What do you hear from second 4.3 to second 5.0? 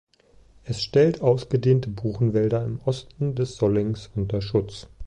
Schutz.